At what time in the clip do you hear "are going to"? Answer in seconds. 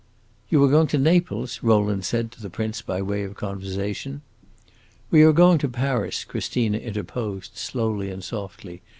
0.63-0.97, 5.21-5.69